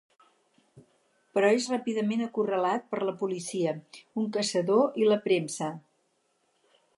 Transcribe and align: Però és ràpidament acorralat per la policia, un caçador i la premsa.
Però 1.37 1.51
és 1.57 1.67
ràpidament 1.73 2.23
acorralat 2.27 2.87
per 2.95 3.01
la 3.09 3.13
policia, 3.19 3.75
un 4.23 4.33
caçador 4.39 4.99
i 5.03 5.07
la 5.13 5.21
premsa. 5.29 5.69